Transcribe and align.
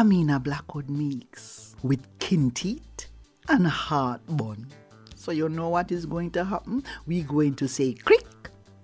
Tamina 0.00 0.42
Blackwood 0.42 0.88
Meeks 0.88 1.76
with 1.82 2.00
teeth 2.18 3.10
and 3.50 3.66
Heartbun. 3.66 4.64
So 5.14 5.30
you 5.30 5.50
know 5.50 5.68
what 5.68 5.92
is 5.92 6.06
going 6.06 6.30
to 6.30 6.42
happen? 6.42 6.84
We're 7.06 7.26
going 7.26 7.54
to 7.56 7.68
say 7.68 7.92
crick 7.92 8.24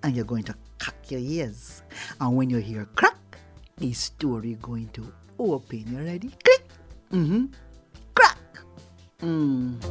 and 0.02 0.14
you're 0.14 0.26
going 0.26 0.42
to 0.42 0.54
cock 0.78 0.94
your 1.08 1.20
ears. 1.20 1.82
And 2.20 2.36
when 2.36 2.50
you 2.50 2.58
hear 2.58 2.84
crack, 2.96 3.38
the 3.78 3.94
story 3.94 4.58
going 4.60 4.88
to 4.88 5.10
open. 5.38 5.84
You 5.90 6.04
ready? 6.04 6.32
Crick. 6.44 6.68
Mm-hmm. 7.10 7.46
Crack. 8.14 8.38
Mm. 9.20 9.82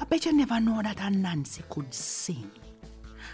I 0.00 0.04
bet 0.06 0.24
you 0.24 0.32
never 0.32 0.58
know 0.58 0.80
that 0.82 0.96
Anansi 0.96 1.68
could 1.68 1.92
sing. 1.92 2.50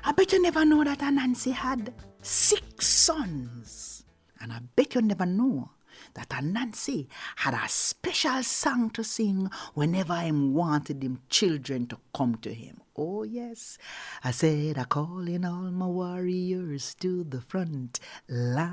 I 0.04 0.10
bet 0.10 0.32
you 0.32 0.42
never 0.42 0.64
know 0.64 0.82
that 0.82 0.98
Anansi 0.98 1.52
had 1.52 1.94
six 2.24 2.86
sons. 2.86 4.04
And 4.40 4.52
I 4.52 4.60
bet 4.76 4.94
you 4.94 5.02
never 5.02 5.26
know 5.26 5.70
that 6.14 6.28
Anansi 6.30 7.06
had 7.36 7.54
a 7.54 7.68
special 7.68 8.42
song 8.42 8.90
to 8.90 9.04
sing 9.04 9.50
whenever 9.74 10.16
him 10.16 10.52
wanted 10.54 11.02
him 11.02 11.20
children 11.28 11.86
to 11.88 11.98
come 12.14 12.36
to 12.36 12.52
him. 12.52 12.80
Oh 12.96 13.24
yes, 13.24 13.78
I 14.22 14.30
said 14.30 14.78
I 14.78 14.84
calling 14.84 15.44
all 15.44 15.70
my 15.70 15.86
warriors 15.86 16.94
to 17.00 17.24
the 17.24 17.40
front 17.40 17.98
line. 18.28 18.64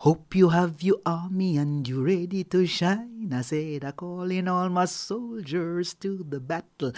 Hope 0.00 0.34
you 0.34 0.50
have 0.50 0.82
your 0.82 0.98
army 1.06 1.56
and 1.56 1.88
you're 1.88 2.04
ready 2.04 2.44
to 2.44 2.66
shine. 2.66 3.32
I 3.32 3.40
said 3.42 3.84
I 3.84 3.92
calling 3.92 4.48
all 4.48 4.68
my 4.68 4.84
soldiers 4.86 5.94
to 5.94 6.26
the 6.28 6.40
battle 6.40 6.92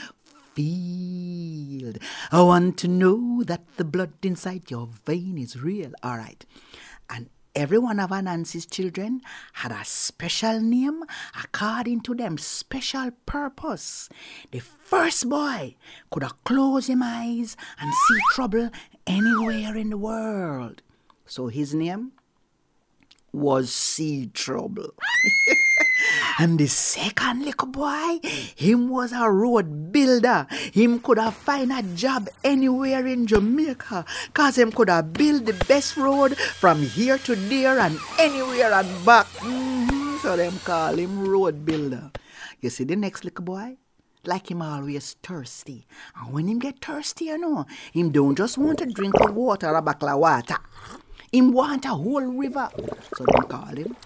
field. 0.54 1.98
I 2.32 2.42
want 2.42 2.78
to 2.78 2.88
know 2.88 3.42
that 3.44 3.62
the 3.76 3.84
blood 3.84 4.12
inside 4.22 4.70
your 4.70 4.88
vein 5.04 5.38
is 5.38 5.60
real. 5.60 5.92
All 6.02 6.16
right. 6.16 6.44
And 7.10 7.28
every 7.54 7.78
one 7.78 8.00
of 8.00 8.10
Anansi's 8.10 8.66
children 8.66 9.20
had 9.54 9.72
a 9.72 9.84
special 9.84 10.60
name 10.60 11.02
according 11.42 12.00
to 12.02 12.14
them 12.14 12.38
special 12.38 13.10
purpose. 13.26 14.08
The 14.50 14.60
first 14.60 15.28
boy 15.28 15.76
could 16.10 16.22
have 16.22 16.42
closed 16.44 16.88
his 16.88 16.98
eyes 17.02 17.56
and 17.80 17.92
see 17.92 18.18
trouble 18.32 18.70
anywhere 19.06 19.76
in 19.76 19.90
the 19.90 19.98
world. 19.98 20.82
So 21.26 21.48
his 21.48 21.74
name 21.74 22.12
was 23.34 23.74
See 23.74 24.26
Trouble. 24.32 24.94
And 26.38 26.58
the 26.58 26.66
second 26.66 27.44
little 27.44 27.68
boy, 27.68 28.18
him 28.56 28.88
was 28.88 29.12
a 29.12 29.30
road 29.30 29.92
builder. 29.92 30.46
Him 30.72 30.98
could 30.98 31.18
have 31.18 31.34
find 31.34 31.72
a 31.72 31.82
job 31.94 32.28
anywhere 32.42 33.06
in 33.06 33.26
Jamaica. 33.26 34.04
Cause 34.32 34.58
him 34.58 34.72
could 34.72 34.90
have 34.90 35.12
built 35.12 35.46
the 35.46 35.54
best 35.68 35.96
road 35.96 36.36
from 36.36 36.82
here 36.82 37.18
to 37.18 37.36
there 37.36 37.78
and 37.78 37.98
anywhere 38.18 38.72
and 38.72 39.06
back. 39.06 39.26
Mm-hmm. 39.38 40.18
So 40.22 40.36
them 40.36 40.58
call 40.64 40.94
him 40.94 41.28
road 41.28 41.64
builder. 41.64 42.10
You 42.60 42.70
see 42.70 42.84
the 42.84 42.96
next 42.96 43.24
little 43.24 43.44
boy? 43.44 43.76
Like 44.24 44.50
him 44.50 44.62
always 44.62 45.14
thirsty. 45.22 45.86
And 46.16 46.32
when 46.32 46.48
him 46.48 46.58
get 46.58 46.84
thirsty, 46.84 47.26
you 47.26 47.38
know, 47.38 47.66
him 47.92 48.10
don't 48.10 48.34
just 48.34 48.58
want 48.58 48.78
to 48.78 48.86
drink 48.86 49.14
the 49.18 49.30
water, 49.30 49.68
a 49.68 49.82
bucket 49.82 50.08
of 50.08 50.18
water. 50.18 50.56
Him 51.34 51.50
want 51.50 51.84
a 51.84 51.88
whole 51.88 52.22
river. 52.22 52.70
So 53.16 53.24
them 53.24 53.42
call 53.48 53.74
him 53.74 53.96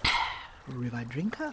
river 0.66 1.04
drinker. 1.06 1.52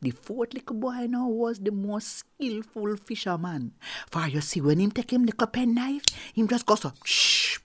The 0.00 0.10
fourth 0.12 0.54
little 0.54 0.76
boy 0.76 1.08
now 1.10 1.26
was 1.26 1.58
the 1.58 1.72
most 1.72 2.22
skillful 2.22 2.96
fisherman. 2.96 3.72
For 4.08 4.28
you 4.28 4.40
see, 4.40 4.60
when 4.60 4.78
him 4.78 4.92
take 4.92 5.12
him 5.12 5.24
little 5.24 5.48
pen 5.48 5.74
knife, 5.74 6.04
him 6.32 6.46
just 6.46 6.66
goes 6.66 6.84
up, 6.84 6.98
shh, 7.02 7.58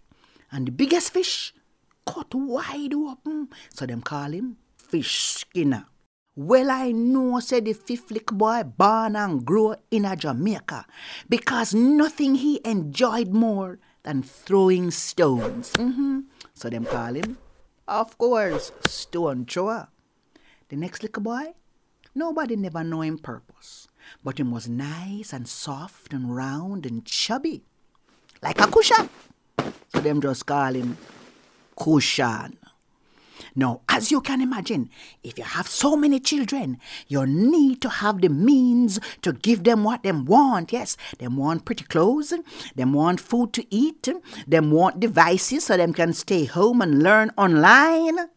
and 0.52 0.66
the 0.66 0.72
biggest 0.72 1.14
fish 1.14 1.54
cut 2.08 2.34
wide 2.34 2.96
open. 2.96 3.50
So 3.72 3.86
them 3.86 4.02
call 4.02 4.32
him 4.32 4.58
fish 4.76 5.22
skinner. 5.22 5.86
Well, 6.36 6.72
I 6.72 6.92
know, 6.92 7.40
said 7.40 7.66
the 7.66 7.74
fifth 7.74 8.10
little 8.10 8.36
boy, 8.36 8.64
born 8.64 9.16
and 9.16 9.46
grew 9.46 9.76
in 9.92 10.06
a 10.06 10.16
Jamaica, 10.16 10.88
because 11.30 11.76
nothing 11.76 12.34
he 12.34 12.62
enjoyed 12.66 13.30
more 13.30 13.78
than 14.02 14.24
throwing 14.24 14.90
stones. 14.90 15.74
Mm-hmm. 15.74 16.22
So 16.62 16.70
them 16.70 16.86
call 16.86 17.16
him, 17.16 17.40
of 17.88 18.16
course, 18.20 18.72
stone 18.86 19.48
thrower. 19.48 19.88
The 20.70 20.76
next 20.76 21.02
little 21.02 21.24
boy, 21.24 21.56
Nobody 22.14 22.56
never 22.56 22.84
know 22.84 23.02
him 23.02 23.18
purpose, 23.18 23.88
but 24.24 24.38
him 24.38 24.52
was 24.52 24.70
nice 24.70 25.34
and 25.34 25.48
soft 25.48 26.14
and 26.14 26.36
round 26.36 26.86
and 26.86 27.04
chubby, 27.04 27.64
like 28.44 28.62
a 28.62 28.68
cushion. 28.68 29.10
So 29.90 30.02
them 30.02 30.22
just 30.22 30.46
call 30.46 30.74
him 30.74 30.98
cushion. 31.76 32.60
Now, 33.56 33.82
as 33.90 34.12
you 34.12 34.22
can 34.22 34.42
imagine, 34.42 34.90
if 35.24 35.38
you 35.38 35.44
have 35.44 35.68
so 35.68 35.96
many 35.96 36.20
children, 36.20 36.78
you 37.08 37.26
need 37.26 37.82
to 37.82 37.90
have 37.90 38.22
the 38.22 38.30
means 38.30 39.00
to 39.22 39.34
give 39.34 39.64
them 39.64 39.84
what 39.84 40.04
them 40.04 40.26
want. 40.26 40.72
Yes, 40.72 40.98
them 41.20 41.38
want 41.38 41.66
pretty 41.66 41.86
clothes, 41.86 42.34
them 42.76 42.94
want 42.94 43.20
food 43.20 43.54
to 43.54 43.66
eat, 43.74 44.08
them 44.48 44.72
want 44.72 45.00
devices 45.00 45.66
so 45.66 45.78
them 45.78 45.94
can 45.94 46.14
stay 46.14 46.46
home 46.46 46.82
and 46.82 47.02
learn 47.04 47.32
online 47.38 48.30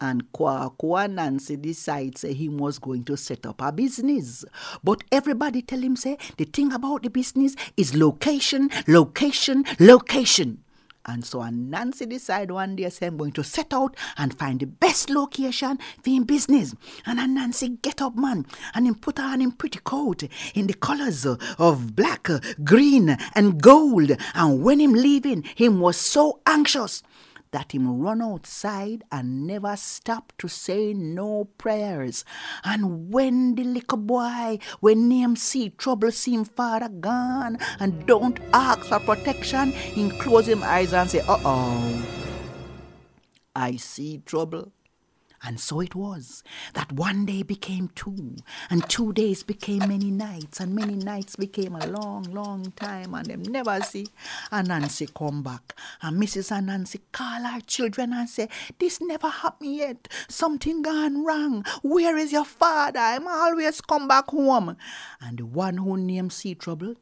and 0.00 0.32
Kwaku 0.32 0.96
Anansi 0.96 1.60
decides 1.60 2.22
he 2.22 2.48
was 2.48 2.78
going 2.78 3.04
to 3.04 3.16
set 3.16 3.44
up 3.46 3.60
a 3.60 3.70
business. 3.70 4.44
But 4.82 5.04
everybody 5.12 5.62
tell 5.62 5.80
him 5.80 5.96
say 5.96 6.16
the 6.36 6.44
thing 6.44 6.72
about 6.72 7.02
the 7.02 7.10
business 7.10 7.54
is 7.76 7.94
location, 7.94 8.70
location, 8.86 9.64
location. 9.78 10.64
And 11.06 11.24
so 11.24 11.42
Nancy 11.48 12.06
decide 12.06 12.50
one 12.50 12.76
day 12.76 12.88
say 12.90 13.06
I'm 13.06 13.16
going 13.16 13.32
to 13.32 13.44
set 13.44 13.72
out 13.72 13.96
and 14.18 14.36
find 14.38 14.60
the 14.60 14.66
best 14.66 15.08
location 15.08 15.78
for 16.02 16.10
him 16.10 16.24
business. 16.24 16.74
And 17.06 17.34
Nancy 17.34 17.70
get 17.82 18.02
up 18.02 18.16
man 18.16 18.46
and 18.74 18.86
him 18.86 18.96
put 18.96 19.18
on 19.18 19.40
him 19.40 19.52
pretty 19.52 19.80
coat 19.80 20.24
in 20.54 20.66
the 20.66 20.74
colors 20.74 21.26
of 21.26 21.96
black, 21.96 22.28
green 22.62 23.16
and 23.34 23.62
gold. 23.62 24.16
And 24.34 24.62
when 24.62 24.80
him 24.80 24.92
leaving, 24.92 25.42
him 25.54 25.80
was 25.80 25.96
so 25.96 26.40
anxious 26.46 27.02
that 27.52 27.72
him 27.72 28.00
run 28.00 28.22
outside 28.22 29.02
and 29.10 29.46
never 29.46 29.76
stop 29.76 30.32
to 30.38 30.48
say 30.48 30.94
no 30.94 31.44
prayers. 31.58 32.24
And 32.64 33.12
when 33.12 33.54
the 33.54 33.64
little 33.64 33.98
boy, 33.98 34.58
when 34.80 35.10
him 35.10 35.36
see 35.36 35.70
trouble, 35.70 36.12
see 36.12 36.34
him 36.34 36.44
father 36.44 36.88
gone 36.88 37.58
and 37.78 38.06
don't 38.06 38.38
ask 38.52 38.84
for 38.84 39.00
protection, 39.00 39.72
he 39.72 40.10
close 40.10 40.48
him 40.48 40.62
eyes 40.62 40.92
and 40.92 41.10
say, 41.10 41.20
uh-oh, 41.20 42.06
I 43.54 43.76
see 43.76 44.18
trouble. 44.24 44.72
And 45.42 45.58
so 45.58 45.80
it 45.80 45.94
was 45.94 46.42
that 46.74 46.92
one 46.92 47.24
day 47.24 47.42
became 47.42 47.88
two, 47.94 48.36
and 48.68 48.86
two 48.90 49.12
days 49.14 49.42
became 49.42 49.88
many 49.88 50.10
nights, 50.10 50.60
and 50.60 50.74
many 50.74 50.94
nights 50.94 51.36
became 51.36 51.74
a 51.74 51.86
long, 51.86 52.24
long 52.24 52.72
time, 52.72 53.14
and 53.14 53.24
them 53.26 53.42
never 53.44 53.80
see 53.80 54.08
Anansi 54.52 55.12
come 55.14 55.42
back. 55.42 55.74
And 56.02 56.22
Mrs. 56.22 56.50
Anansi 56.50 57.00
call 57.10 57.44
her 57.44 57.60
children 57.62 58.12
and 58.12 58.28
say, 58.28 58.48
This 58.78 59.00
never 59.00 59.28
happened 59.28 59.74
yet. 59.74 60.08
Something 60.28 60.82
gone 60.82 61.24
wrong. 61.24 61.64
Where 61.82 62.18
is 62.18 62.32
your 62.32 62.44
father? 62.44 63.00
I'm 63.00 63.26
always 63.26 63.80
come 63.80 64.08
back 64.08 64.28
home. 64.28 64.76
And 65.22 65.38
the 65.38 65.46
one 65.46 65.78
who 65.78 65.96
named 65.96 66.32
See 66.32 66.54
Trouble 66.54 66.96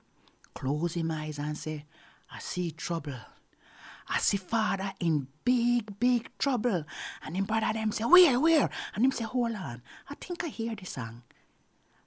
close 0.55 0.95
his 0.95 1.11
eyes 1.11 1.39
and 1.39 1.57
say, 1.57 1.87
I 2.31 2.39
see 2.39 2.71
trouble. 2.71 3.15
I 4.11 4.19
see 4.19 4.39
father 4.39 4.93
in 5.01 5.29
big, 5.45 5.99
big 5.99 6.31
trouble. 6.39 6.85
And 7.25 7.37
him 7.37 7.45
brother 7.45 7.73
them 7.73 7.93
say, 7.93 8.05
where, 8.05 8.41
where? 8.41 8.71
And 8.95 9.05
him 9.05 9.13
say, 9.13 9.25
hold 9.25 9.55
on. 9.55 9.83
I 10.09 10.15
think 10.15 10.45
I 10.45 10.49
hear 10.49 10.75
the 10.75 10.87
song. 10.87 11.23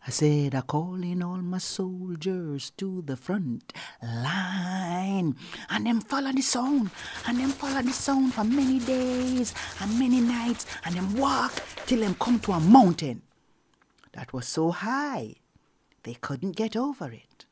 I 0.05 0.09
said, 0.09 0.55
I 0.55 0.61
call 0.61 0.95
in 0.95 1.21
all 1.21 1.37
my 1.37 1.59
soldiers 1.59 2.71
to 2.77 3.03
the 3.03 3.15
front 3.15 3.71
line. 4.01 5.35
And 5.69 5.85
them 5.85 6.01
follow 6.01 6.31
the 6.31 6.41
sound. 6.41 6.89
And 7.27 7.37
them 7.37 7.49
follow 7.49 7.83
the 7.83 7.91
sound 7.93 8.33
for 8.33 8.43
many 8.43 8.79
days 8.79 9.53
and 9.79 9.99
many 9.99 10.21
nights. 10.21 10.65
And 10.85 10.95
them 10.95 11.15
walk 11.17 11.53
till 11.85 11.99
them 11.99 12.15
come 12.15 12.39
to 12.39 12.53
a 12.53 12.59
mountain 12.59 13.21
that 14.13 14.33
was 14.33 14.47
so 14.47 14.71
high 14.71 15.35
they 16.03 16.15
couldn't 16.15 16.55
get 16.55 16.75
over 16.75 17.11
it. 17.11 17.45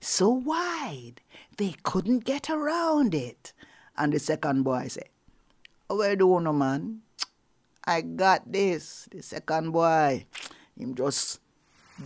So 0.00 0.28
wide 0.28 1.20
they 1.56 1.74
couldn't 1.82 2.24
get 2.24 2.48
around 2.48 3.12
it. 3.12 3.52
And 3.98 4.12
the 4.12 4.20
second 4.20 4.62
boy 4.62 4.86
said, 4.86 5.08
Where 5.88 6.14
do 6.14 6.28
you 6.28 6.40
know, 6.40 6.52
man? 6.52 7.00
I 7.84 8.02
got 8.02 8.50
this. 8.50 9.08
The 9.10 9.22
second 9.22 9.72
boy, 9.72 10.24
him 10.78 10.94
just 10.94 11.40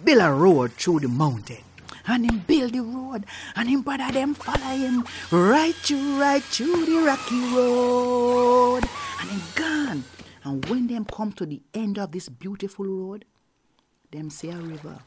build 0.02 0.22
a 0.22 0.32
road 0.32 0.72
through 0.72 1.00
the 1.00 1.08
mountain. 1.08 1.58
And 2.06 2.24
him 2.28 2.38
build 2.46 2.72
the 2.72 2.80
road, 2.80 3.26
and 3.54 3.68
him 3.68 3.82
brother 3.82 4.10
them 4.10 4.34
follow 4.34 4.74
him 4.74 5.04
right 5.30 5.74
through, 5.74 6.18
right 6.18 6.42
through 6.42 6.86
the 6.86 7.04
rocky 7.04 7.40
road. 7.54 8.80
And 9.20 9.30
him 9.30 9.42
gone. 9.54 10.04
And 10.44 10.64
when 10.70 10.86
them 10.86 11.04
come 11.04 11.32
to 11.32 11.44
the 11.44 11.60
end 11.74 11.98
of 11.98 12.10
this 12.10 12.28
beautiful 12.30 12.86
road, 12.86 13.26
them 14.10 14.30
see 14.30 14.48
a 14.48 14.56
river. 14.56 14.98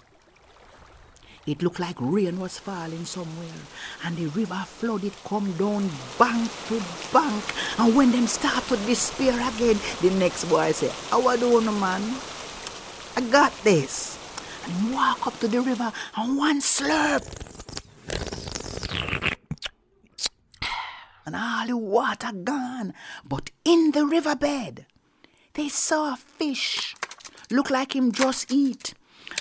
It 1.48 1.62
looked 1.62 1.80
like 1.80 1.96
rain 2.00 2.40
was 2.40 2.58
falling 2.58 3.06
somewhere, 3.06 3.62
and 4.04 4.18
the 4.18 4.26
river 4.28 4.64
flooded 4.66 5.14
come 5.24 5.52
down 5.54 5.92
bank 6.18 6.50
to 6.70 6.82
bank. 7.14 7.44
And 7.78 7.96
when 7.96 8.12
them 8.12 8.26
start 8.26 8.64
to 8.66 8.78
despair 8.78 9.34
again, 9.34 9.78
the 10.02 10.10
next 10.18 10.46
boy 10.46 10.72
say, 10.72 10.92
How 11.12 11.22
I 11.28 11.38
doing, 11.38 11.66
man? 11.80 12.02
I 13.16 13.22
got 13.30 13.54
this. 13.64 14.18
And 14.66 14.92
walk 14.92 15.28
up 15.28 15.40
to 15.42 15.48
the 15.48 15.62
river 15.62 15.94
and 16.18 16.36
one 16.36 16.62
slurp. 16.62 17.22
And 21.28 21.36
all 21.36 21.68
the 21.68 21.78
water 21.78 22.32
gone. 22.32 22.96
But 23.24 23.52
in 23.64 23.92
the 23.92 24.08
riverbed, 24.08 24.88
they 25.54 25.70
saw 25.70 26.14
a 26.14 26.18
fish. 26.18 26.96
Look 27.52 27.70
like 27.70 27.96
him 27.96 28.12
just 28.12 28.52
eat 28.52 28.96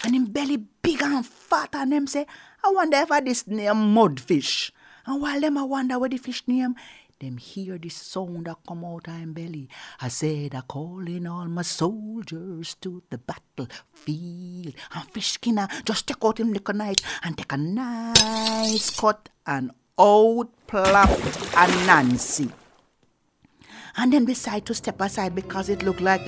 and 0.04 0.14
him 0.14 0.26
belly 0.26 0.58
big 0.82 1.02
and 1.02 1.26
fat 1.26 1.70
and 1.74 1.92
them 1.92 2.06
say, 2.06 2.26
I 2.62 2.70
wonder 2.70 2.96
if 2.98 3.10
I 3.10 3.20
this 3.20 3.46
name 3.46 3.94
mudfish. 3.94 4.70
And 5.06 5.20
while 5.20 5.40
them 5.40 5.58
I 5.58 5.62
wonder 5.62 5.98
what 5.98 6.10
the 6.10 6.16
fish 6.18 6.42
name, 6.46 6.74
them 7.20 7.36
hear 7.38 7.78
the 7.78 7.88
sound 7.88 8.46
that 8.46 8.56
come 8.66 8.84
out 8.84 9.08
of 9.08 9.14
him 9.14 9.32
belly. 9.32 9.68
I 10.00 10.08
said, 10.08 10.54
I 10.54 10.62
calling 10.62 11.26
all 11.26 11.46
my 11.46 11.62
soldiers 11.62 12.74
to 12.80 13.02
the 13.10 13.18
battlefield. 13.18 14.74
And 14.94 15.10
fish 15.10 15.32
skinner 15.32 15.68
just 15.84 16.06
take 16.06 16.24
out 16.24 16.40
him 16.40 16.52
little 16.52 16.74
knife 16.74 16.96
and 17.22 17.36
take 17.36 17.52
a 17.52 17.56
nice 17.56 18.90
cut 18.98 19.28
and 19.46 19.70
out 19.98 20.48
plopped 20.66 21.54
a 21.56 21.66
Nancy. 21.86 22.50
And 23.96 24.12
then 24.12 24.24
decide 24.24 24.66
to 24.66 24.74
step 24.74 25.00
aside 25.00 25.34
because 25.34 25.68
it 25.68 25.82
looked 25.82 26.00
like 26.00 26.22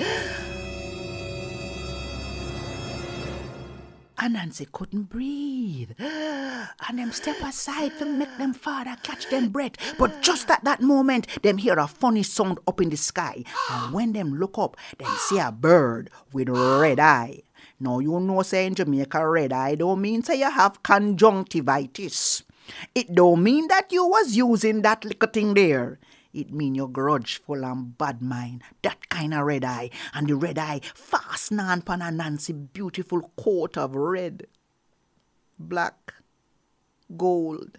And 4.27 4.35
Nancy 4.35 4.67
couldn't 4.73 5.05
breathe. 5.05 5.93
And 6.01 6.99
them 6.99 7.13
step 7.13 7.37
aside 7.45 7.97
to 8.01 8.05
make 8.05 8.37
them 8.39 8.55
father 8.55 8.97
catch 9.05 9.31
them 9.31 9.51
breath. 9.51 9.79
But 10.01 10.21
just 10.21 10.51
at 10.51 10.65
that 10.65 10.83
moment, 10.83 11.29
them 11.45 11.59
hear 11.59 11.79
a 11.79 11.87
funny 11.87 12.25
sound 12.25 12.59
up 12.67 12.81
in 12.81 12.91
the 12.91 12.97
sky. 12.97 13.45
And 13.71 13.95
when 13.95 14.15
them 14.15 14.35
look 14.35 14.59
up, 14.59 14.77
them 14.99 15.15
see 15.29 15.39
a 15.39 15.53
bird 15.53 16.11
with 16.33 16.49
red 16.49 16.99
eye. 16.99 17.43
Now 17.79 18.01
you 18.01 18.19
know 18.19 18.43
say 18.43 18.67
in 18.67 18.75
Jamaica 18.75 19.29
red 19.29 19.53
eye 19.53 19.77
don't 19.77 20.01
mean 20.01 20.25
say 20.25 20.41
you 20.41 20.51
have 20.51 20.83
conjunctivitis. 20.83 22.43
It 22.97 23.15
don't 23.15 23.45
mean 23.45 23.69
that 23.69 23.93
you 23.93 24.09
was 24.09 24.35
using 24.35 24.83
that 24.83 25.05
little 25.05 25.29
thing 25.29 25.55
there. 25.55 26.01
It 26.37 26.53
mean 26.53 26.75
you're 26.75 26.87
grudgeful 26.87 27.65
and 27.65 27.97
bad 27.97 28.21
mind. 28.21 28.63
That 28.83 29.09
kind 29.09 29.33
of 29.33 29.47
red 29.47 29.65
eye. 29.65 29.89
And 30.13 30.29
the 30.29 30.37
red 30.37 30.59
eye 30.59 30.83
fasten 30.95 31.59
on 31.59 31.79
upon 31.79 32.01
Anansi 32.01 32.75
beautiful 32.75 33.33
coat 33.39 33.79
of 33.79 33.97
red, 33.97 34.47
black, 35.59 36.13
gold, 37.17 37.79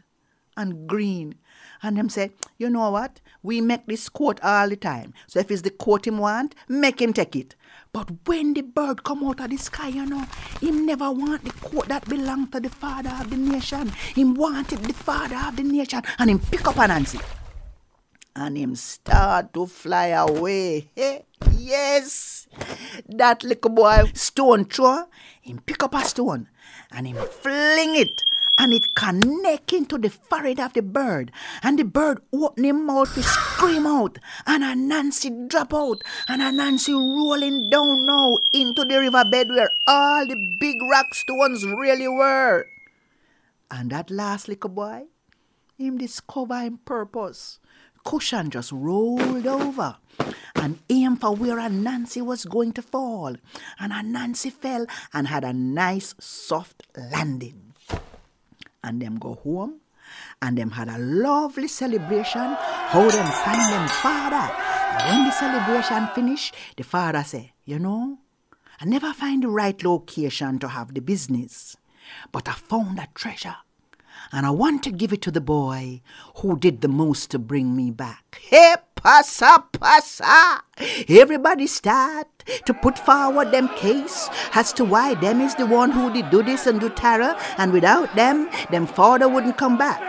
and 0.58 0.88
green. 0.88 1.36
And 1.84 1.98
them 1.98 2.10
say, 2.10 2.32
you 2.58 2.72
know 2.72 2.90
what? 2.90 3.22
We 3.44 3.62
make 3.62 3.86
this 3.86 4.10
coat 4.10 4.40
all 4.42 4.70
the 4.70 4.76
time. 4.76 5.14
So 5.28 5.40
if 5.40 5.52
it's 5.52 5.62
the 5.62 5.70
coat 5.70 6.08
him 6.08 6.18
want, 6.18 6.56
make 6.68 7.00
him 7.00 7.14
take 7.14 7.36
it. 7.36 7.56
But 7.94 8.10
when 8.26 8.56
the 8.56 8.62
bird 8.62 9.04
come 9.04 9.24
out 9.24 9.40
of 9.40 9.52
the 9.52 9.58
sky, 9.58 9.90
you 9.90 10.08
know, 10.08 10.26
him 10.60 10.88
never 10.88 11.12
want 11.12 11.44
the 11.44 11.52
coat 11.52 11.90
that 11.90 12.10
belong 12.10 12.48
to 12.48 12.60
the 12.60 12.70
father 12.70 13.16
of 13.22 13.30
the 13.30 13.38
nation. 13.38 13.90
Him 14.16 14.34
wanted 14.34 14.80
the 14.80 14.94
father 14.94 15.38
of 15.48 15.58
the 15.58 15.64
nation. 15.64 16.02
And 16.18 16.32
him 16.32 16.40
pick 16.40 16.68
up 16.68 16.76
Anansi 16.76 17.22
and 18.38 18.58
him 18.58 18.76
start 18.76 19.54
to 19.54 19.66
fly 19.66 20.08
away. 20.08 20.90
Hey, 20.96 21.26
yes, 21.58 22.48
that 23.10 23.44
little 23.44 23.72
boy 23.72 24.04
stone 24.14 24.66
throw, 24.66 25.06
him 25.42 25.60
pick 25.66 25.82
up 25.84 25.96
a 25.96 26.06
stone 26.06 26.48
and 26.92 27.08
him 27.08 27.18
fling 27.18 27.96
it 27.96 28.24
and 28.60 28.74
it 28.74 28.96
connect 28.96 29.74
into 29.74 29.98
the 29.98 30.10
forehead 30.10 30.60
of 30.60 30.74
the 30.74 30.82
bird 30.82 31.32
and 31.64 31.78
the 31.80 31.84
bird 31.84 32.22
open 32.32 32.64
him 32.64 32.86
mouth 32.86 33.14
to 33.14 33.24
scream 33.24 33.86
out 33.86 34.18
and 34.46 34.64
Anansi 34.64 35.50
drop 35.50 35.74
out 35.74 36.04
and 36.28 36.42
Anansi 36.42 36.94
rolling 36.94 37.70
down 37.70 38.06
now 38.06 38.38
into 38.54 38.86
the 38.86 39.00
riverbed 39.00 39.50
where 39.50 39.72
all 39.88 40.26
the 40.26 40.58
big 40.60 40.78
rock 40.90 41.14
stones 41.14 41.66
really 41.66 42.08
were. 42.08 42.66
And 43.70 43.92
that 43.92 44.10
last 44.10 44.48
little 44.48 44.70
boy, 44.70 45.08
him 45.78 45.98
discover 45.98 46.62
him 46.62 46.80
purpose 46.86 47.60
cushion 48.08 48.50
just 48.50 48.72
rolled 48.72 49.46
over 49.46 49.98
and 50.56 50.80
aimed 50.90 51.20
for 51.20 51.36
where 51.36 51.58
Anansi 51.58 52.22
was 52.22 52.46
going 52.46 52.72
to 52.72 52.82
fall. 52.82 53.36
And 53.80 53.92
Anansi 53.92 54.50
fell 54.50 54.86
and 55.14 55.28
had 55.28 55.44
a 55.44 55.52
nice 55.52 56.16
soft 56.18 56.84
landing. 56.96 57.74
And 58.82 59.02
them 59.02 59.18
go 59.18 59.34
home 59.36 59.82
and 60.42 60.58
them 60.58 60.72
had 60.72 60.88
a 60.88 60.98
lovely 60.98 61.68
celebration 61.68 62.56
how 62.94 63.10
them 63.10 63.30
find 63.44 63.74
them 63.74 63.90
father. 63.90 64.54
And 64.94 65.18
when 65.18 65.26
the 65.26 65.32
celebration 65.32 66.08
finished, 66.16 66.56
the 66.78 66.84
father 66.84 67.24
say, 67.26 67.52
you 67.66 67.78
know, 67.78 68.20
I 68.80 68.86
never 68.86 69.12
find 69.12 69.44
the 69.44 69.50
right 69.50 69.84
location 69.84 70.60
to 70.60 70.70
have 70.70 70.94
the 70.94 71.02
business, 71.02 71.76
but 72.32 72.48
I 72.48 72.54
found 72.54 73.00
a 73.00 73.08
treasure 73.14 73.58
and 74.32 74.46
I 74.46 74.50
want 74.52 74.84
to 74.84 74.92
give 74.92 75.14
it 75.14 75.22
to 75.24 75.32
the 75.32 75.42
boy 75.42 76.02
who 76.38 76.58
did 76.58 76.82
the 76.82 76.88
most 76.88 77.32
to 77.32 77.40
bring 77.40 77.76
me 77.76 77.92
back. 77.92 78.40
Hey, 78.42 78.76
passa, 78.96 79.64
passa! 79.72 80.62
Everybody 81.08 81.68
start 81.68 82.28
to 82.66 82.74
put 82.74 83.00
forward 83.00 83.52
them 83.52 83.70
case 83.76 84.30
as 84.54 84.74
to 84.74 84.86
why 84.86 85.16
them 85.16 85.42
is 85.42 85.56
the 85.56 85.66
one 85.66 85.92
who 85.92 86.12
did 86.12 86.30
do 86.30 86.44
this 86.44 86.68
and 86.68 86.80
do 86.80 86.90
terror, 86.90 87.36
and 87.58 87.72
without 87.72 88.16
them, 88.16 88.50
them 88.72 88.88
father 88.88 89.28
wouldn't 89.28 89.58
come 89.58 89.78
back. 89.78 90.02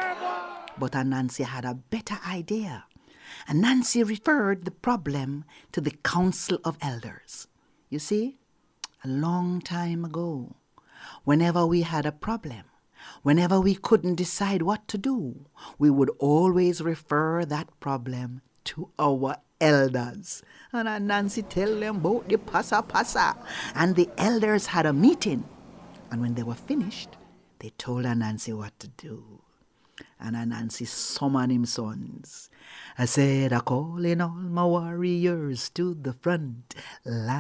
But 0.79 0.95
uh, 0.95 1.01
Anansi 1.01 1.45
had 1.45 1.65
a 1.65 1.75
better 1.75 2.19
idea. 2.27 2.85
And 3.49 3.63
Nancy 3.63 4.03
referred 4.03 4.65
the 4.65 4.71
problem 4.71 5.45
to 5.73 5.81
the 5.81 5.91
Council 5.91 6.59
of 6.65 6.77
Elders. 6.83 7.49
You 7.89 7.99
see, 7.99 8.39
a 9.03 9.09
long 9.09 9.61
time 9.61 10.05
ago, 10.05 10.57
whenever 11.25 11.67
we 11.67 11.83
had 11.83 12.05
a 12.05 12.13
problem, 12.13 12.68
Whenever 13.29 13.61
we 13.61 13.75
couldn't 13.75 14.15
decide 14.15 14.63
what 14.63 14.89
to 14.89 14.97
do, 14.97 15.45
we 15.79 15.91
would 15.91 16.09
always 16.19 16.81
refer 16.81 17.45
that 17.45 17.69
problem 17.79 18.41
to 18.65 18.89
our 18.99 19.37
elders. 19.61 20.43
And 20.73 20.89
Aunt 20.89 21.05
Nancy 21.05 21.43
tell 21.43 21.79
them 21.79 21.97
about 21.97 22.27
the 22.27 22.39
passa 22.39 22.83
passa. 22.83 23.37
And 23.75 23.97
the 23.97 24.09
elders 24.17 24.65
had 24.69 24.87
a 24.87 24.95
meeting. 24.95 25.45
And 26.11 26.23
when 26.23 26.37
they 26.37 26.43
were 26.43 26.55
finished, 26.55 27.19
they 27.59 27.69
told 27.77 28.07
Aunt 28.07 28.21
Nancy 28.21 28.55
what 28.55 28.79
to 28.81 28.89
do. 28.89 29.43
And 30.19 30.35
Aunt 30.35 30.49
Nancy 30.49 30.87
summoned 30.87 31.53
him 31.53 31.67
sons. 31.67 32.49
I 32.97 33.05
said, 33.05 33.53
I 33.53 33.61
call 33.61 34.03
in 34.07 34.23
all 34.23 34.31
my 34.31 34.65
warriors 34.65 35.69
to 35.75 35.93
the 35.93 36.15
front 36.15 36.75
line. 37.05 37.39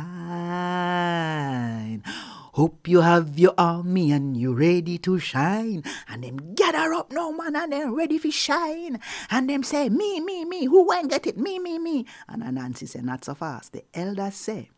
Hope 2.59 2.89
you 2.89 3.03
have 3.03 3.39
your 3.39 3.55
army 3.57 4.11
and 4.11 4.37
you 4.37 4.53
ready 4.53 4.99
to 4.99 5.21
shine. 5.21 5.85
And 6.09 6.25
them 6.25 6.55
gather 6.57 6.93
up 6.93 7.13
now, 7.13 7.31
man, 7.31 7.55
and 7.55 7.73
them 7.73 7.95
ready 7.95 8.19
for 8.19 8.33
shine. 8.33 8.99
And 9.31 9.49
them 9.49 9.63
say, 9.63 9.89
me, 9.89 10.19
me, 10.19 10.45
me, 10.45 10.65
who 10.65 10.85
won't 10.85 11.09
get 11.09 11.29
it? 11.29 11.39
Me, 11.39 11.61
me, 11.61 11.79
me. 11.79 12.05
And 12.27 12.43
Nancy 12.57 12.87
say, 12.87 12.99
not 13.01 13.25
so 13.25 13.37
fast. 13.37 13.75
The 13.75 13.85
elders 13.95 14.35
say, 14.35 14.71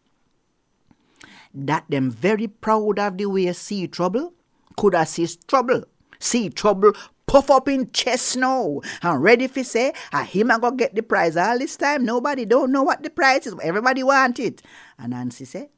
that 1.54 1.86
them 1.88 2.10
very 2.10 2.48
proud 2.48 2.98
of 2.98 3.16
the 3.16 3.24
way 3.24 3.50
see 3.54 3.88
trouble 3.88 4.34
could 4.76 4.92
assist 4.92 5.48
trouble. 5.48 5.84
See 6.18 6.50
trouble 6.50 6.92
puff 7.26 7.50
up 7.50 7.66
in 7.66 7.90
chest 7.92 8.36
now 8.36 8.82
and 9.00 9.22
ready 9.22 9.46
for 9.46 9.64
say, 9.64 9.94
ah, 10.12 10.24
him 10.24 10.50
I 10.50 10.58
go 10.58 10.70
get 10.72 10.94
the 10.94 11.02
prize 11.02 11.34
all 11.34 11.58
this 11.58 11.78
time. 11.78 12.04
Nobody 12.04 12.44
don't 12.44 12.72
know 12.72 12.82
what 12.82 13.02
the 13.02 13.08
prize 13.08 13.46
is. 13.46 13.54
Everybody 13.62 14.02
want 14.02 14.38
it. 14.38 14.60
And 14.98 15.12
Nancy 15.12 15.46
say, 15.46 15.70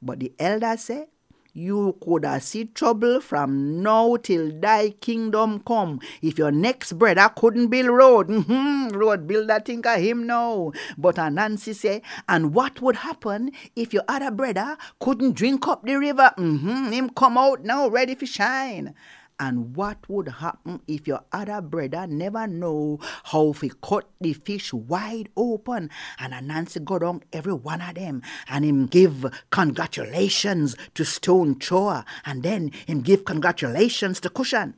but 0.00 0.20
the 0.20 0.32
elders 0.38 0.80
say, 0.80 1.08
you 1.54 1.96
could 2.02 2.24
have 2.24 2.42
see 2.42 2.64
trouble 2.64 3.20
from 3.20 3.80
now 3.80 4.16
till 4.16 4.50
thy 4.60 4.90
kingdom 4.90 5.60
come. 5.60 6.00
If 6.20 6.36
your 6.36 6.50
next 6.50 6.94
brother 6.94 7.30
couldn't 7.36 7.68
build 7.68 7.88
road, 7.88 8.28
mm-hmm, 8.28 8.88
road 8.88 9.26
builder 9.28 9.60
think 9.64 9.86
of 9.86 10.00
him 10.00 10.26
now. 10.26 10.72
But 10.98 11.16
Nancy 11.16 11.72
say, 11.72 12.02
and 12.28 12.52
what 12.54 12.82
would 12.82 12.96
happen 12.96 13.52
if 13.76 13.94
your 13.94 14.02
other 14.08 14.32
brother 14.32 14.76
couldn't 14.98 15.36
drink 15.36 15.68
up 15.68 15.84
the 15.84 15.94
river? 15.94 16.32
Mm-hmm, 16.36 16.90
him 16.90 17.10
come 17.10 17.38
out 17.38 17.64
now 17.64 17.88
ready 17.88 18.16
for 18.16 18.26
shine. 18.26 18.94
And 19.40 19.74
what 19.74 20.08
would 20.08 20.28
happen 20.28 20.80
if 20.86 21.08
your 21.08 21.24
other 21.32 21.60
brother 21.60 22.06
never 22.06 22.46
know 22.46 23.00
how 23.24 23.52
he 23.52 23.72
cut 23.82 24.08
the 24.20 24.32
fish 24.32 24.72
wide 24.72 25.28
open? 25.36 25.90
And 26.18 26.46
Nancy 26.46 26.78
go 26.80 27.00
down 27.00 27.24
every 27.32 27.52
one 27.52 27.80
of 27.80 27.96
them 27.96 28.22
and 28.48 28.64
him 28.64 28.86
give 28.86 29.26
congratulations 29.50 30.76
to 30.94 31.04
Stone 31.04 31.56
Choa 31.56 32.04
and 32.24 32.42
then 32.44 32.70
him 32.86 33.00
give 33.00 33.24
congratulations 33.24 34.20
to 34.20 34.30
Cushion. 34.30 34.74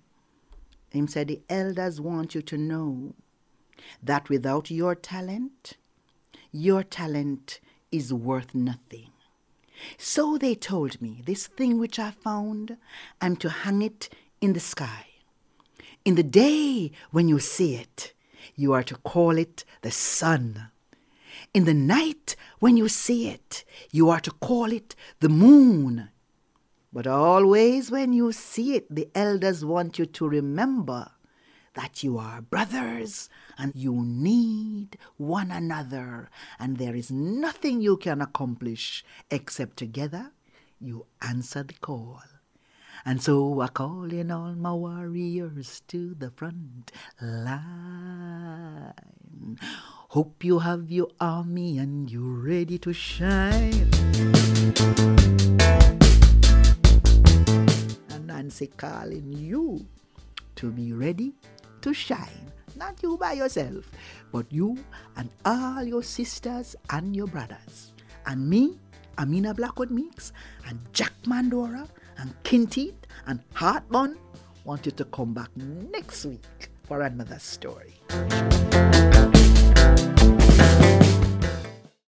Him 0.91 1.07
said 1.07 1.29
the 1.29 1.43
elders 1.51 2.01
want 2.01 2.35
you 2.35 2.41
to 2.43 2.57
know 2.57 3.15
that 4.03 4.31
without 4.31 4.71
your 4.71 4.95
talent, 4.95 5.75
your 6.51 6.83
talent 6.83 7.61
is 7.93 8.13
worth 8.13 8.55
nothing. 8.55 9.11
So 9.99 10.39
they 10.39 10.55
told 10.55 11.03
me, 11.03 11.23
this 11.27 11.47
thing 11.47 11.79
which 11.79 11.99
I 11.99 12.11
found, 12.11 12.79
I'm 13.21 13.37
to 13.37 13.51
hang 13.51 13.83
it 13.83 14.09
in 14.41 14.53
the 14.53 14.61
sky. 14.61 15.07
In 16.05 16.15
the 16.15 16.23
day 16.23 16.93
when 17.11 17.29
you 17.29 17.39
see 17.39 17.77
it, 17.77 18.13
you 18.55 18.73
are 18.73 18.83
to 18.85 18.97
call 18.97 19.37
it 19.39 19.65
the 19.83 19.91
sun. 19.91 20.71
In 21.53 21.65
the 21.65 21.75
night 21.75 22.37
when 22.59 22.77
you 22.77 22.89
see 22.89 23.29
it, 23.29 23.65
you 23.91 24.09
are 24.11 24.21
to 24.21 24.31
call 24.31 24.73
it 24.73 24.95
the 25.21 25.29
moon. 25.29 26.11
But 26.93 27.07
always 27.07 27.91
when 27.91 28.13
you 28.13 28.33
see 28.33 28.75
it, 28.77 28.87
the 28.95 29.09
elders 29.15 29.65
want 29.65 29.99
you 29.99 30.07
to 30.07 30.29
remember 30.29 31.11
that 31.75 32.03
you 32.03 32.19
are 32.19 32.41
brothers 32.41 33.29
and 33.59 33.73
you 33.75 33.93
need 33.95 34.97
one 35.19 35.51
another, 35.51 36.31
and 36.59 36.79
there 36.79 36.97
is 36.97 37.11
nothing 37.11 37.83
you 37.83 37.99
can 37.99 38.23
accomplish 38.23 39.05
except 39.31 39.77
together 39.77 40.33
you 40.81 41.07
answer 41.21 41.63
the 41.63 41.75
call. 41.75 42.23
And 43.05 43.23
so 43.23 43.61
I 43.61 43.69
call 43.69 44.13
in 44.13 44.31
all 44.31 44.55
my 44.55 44.73
warriors 44.73 45.83
to 45.89 46.15
the 46.15 46.31
front 46.31 46.93
line. 47.21 48.93
Hope 50.11 50.43
you 50.45 50.61
have 50.61 50.91
your 50.91 51.09
army 51.21 51.79
and 51.79 52.11
you're 52.11 52.41
ready 52.41 52.79
to 52.79 52.93
shine. 52.93 53.91
And 58.11 58.27
Nancy 58.27 58.69
calling 58.69 59.33
you 59.33 59.87
to 60.57 60.71
be 60.71 60.93
ready 60.93 61.35
to 61.83 61.93
shine. 61.93 62.51
Not 62.77 63.03
you 63.03 63.17
by 63.17 63.33
yourself, 63.33 63.91
but 64.33 64.51
you 64.53 64.79
and 65.17 65.31
all 65.45 65.83
your 65.83 66.03
sisters 66.03 66.77
and 66.91 67.17
your 67.17 67.27
brothers. 67.27 67.93
And 68.27 68.49
me, 68.49 68.79
Amina 69.19 69.55
Blackwood 69.55 69.91
Meeks, 69.91 70.33
and 70.69 70.79
Jack 70.93 71.13
Mandora, 71.27 71.89
and 72.19 72.35
Kinteet, 72.43 72.95
and 73.27 73.41
Heartbun 73.55 74.17
want 74.65 74.87
you 74.87 74.93
to 74.93 75.05
come 75.05 75.35
back 75.35 75.51
next 75.57 76.25
week 76.25 76.71
for 76.85 77.03
another 77.03 77.39
story. 77.39 77.95